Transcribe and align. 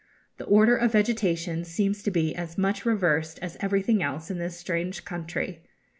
The 0.37 0.45
order 0.45 0.75
of 0.75 0.93
vegetation 0.93 1.63
seems 1.63 2.01
to 2.01 2.09
be 2.09 2.33
as 2.33 2.57
much 2.57 2.85
reversed 2.87 3.37
as 3.43 3.55
everything 3.59 4.01
else 4.01 4.31
in 4.31 4.39
this 4.39 4.57
strange 4.57 5.05
country. 5.05 5.61